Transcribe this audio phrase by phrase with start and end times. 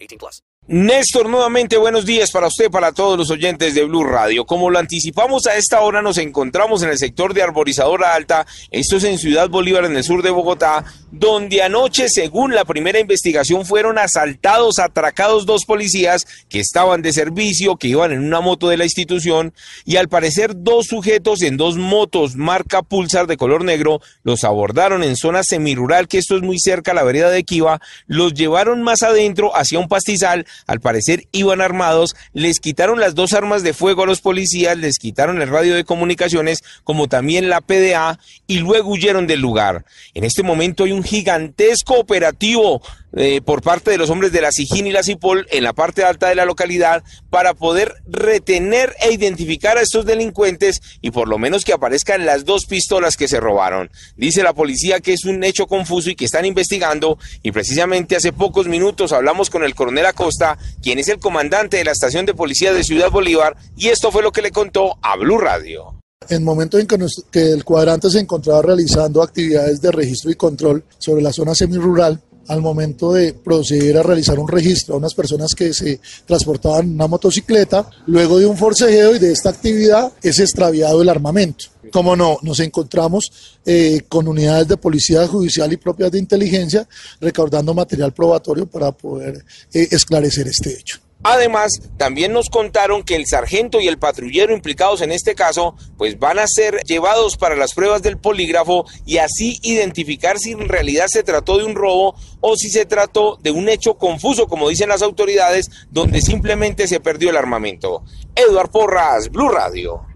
[0.00, 0.42] 18 plus.
[0.70, 4.44] Néstor, nuevamente buenos días para usted, para todos los oyentes de Blue Radio.
[4.44, 8.46] Como lo anticipamos a esta hora, nos encontramos en el sector de Arborizadora Alta.
[8.70, 13.00] Esto es en Ciudad Bolívar, en el sur de Bogotá, donde anoche, según la primera
[13.00, 18.68] investigación, fueron asaltados, atracados dos policías que estaban de servicio, que iban en una moto
[18.68, 19.54] de la institución
[19.86, 25.02] y al parecer dos sujetos en dos motos marca Pulsar de color negro los abordaron
[25.02, 28.82] en zona semirural, que esto es muy cerca a la vereda de Kiva, los llevaron
[28.82, 33.72] más adentro hacia un pastizal, al parecer iban armados, les quitaron las dos armas de
[33.72, 38.58] fuego a los policías, les quitaron el radio de comunicaciones, como también la PDA, y
[38.58, 39.84] luego huyeron del lugar.
[40.14, 42.82] En este momento hay un gigantesco operativo
[43.14, 46.04] eh, por parte de los hombres de la SIGIN y la CIPOL en la parte
[46.04, 51.38] alta de la localidad para poder retener e identificar a estos delincuentes y por lo
[51.38, 53.90] menos que aparezcan las dos pistolas que se robaron.
[54.16, 58.32] Dice la policía que es un hecho confuso y que están investigando y precisamente hace
[58.32, 62.34] pocos minutos hablamos con el coronel Acosta, quien es el comandante de la estación de
[62.34, 65.94] policía de Ciudad Bolívar y esto fue lo que le contó a Blue Radio.
[66.28, 66.98] En el momento en que,
[67.30, 72.20] que el cuadrante se encontraba realizando actividades de registro y control sobre la zona semirural,
[72.48, 77.06] al momento de proceder a realizar un registro a unas personas que se transportaban una
[77.06, 81.66] motocicleta, luego de un forcejeo y de esta actividad es extraviado el armamento.
[81.92, 86.86] Como no, nos encontramos eh, con unidades de policía judicial y propias de inteligencia
[87.20, 90.98] recaudando material probatorio para poder eh, esclarecer este hecho.
[91.30, 96.18] Además, también nos contaron que el sargento y el patrullero implicados en este caso, pues
[96.18, 101.08] van a ser llevados para las pruebas del polígrafo y así identificar si en realidad
[101.08, 104.88] se trató de un robo o si se trató de un hecho confuso, como dicen
[104.88, 108.04] las autoridades, donde simplemente se perdió el armamento.
[108.34, 110.07] Eduard Porras, Blue Radio.